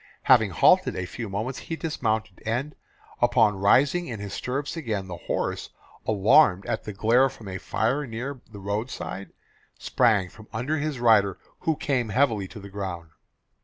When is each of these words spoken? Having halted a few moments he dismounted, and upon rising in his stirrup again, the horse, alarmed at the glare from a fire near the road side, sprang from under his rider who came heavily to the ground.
Having 0.23 0.49
halted 0.49 0.95
a 0.95 1.05
few 1.05 1.29
moments 1.29 1.59
he 1.59 1.75
dismounted, 1.75 2.41
and 2.43 2.73
upon 3.21 3.59
rising 3.59 4.07
in 4.07 4.19
his 4.19 4.33
stirrup 4.33 4.65
again, 4.75 5.07
the 5.07 5.15
horse, 5.15 5.69
alarmed 6.07 6.65
at 6.65 6.85
the 6.85 6.91
glare 6.91 7.29
from 7.29 7.47
a 7.47 7.59
fire 7.59 8.07
near 8.07 8.41
the 8.51 8.57
road 8.57 8.89
side, 8.89 9.31
sprang 9.77 10.27
from 10.27 10.47
under 10.51 10.79
his 10.79 10.99
rider 10.99 11.37
who 11.59 11.75
came 11.75 12.09
heavily 12.09 12.47
to 12.47 12.59
the 12.59 12.67
ground. 12.67 13.11